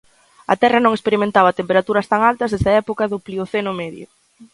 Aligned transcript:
A 0.53 0.55
Terra 0.61 0.79
non 0.83 0.93
experimentaba 0.97 1.57
temperaturas 1.59 2.09
tan 2.11 2.21
altas 2.31 2.51
desde 2.51 2.69
a 2.71 2.79
época 2.83 3.09
do 3.11 3.21
Plioceno 3.25 3.71
medio. 3.81 4.07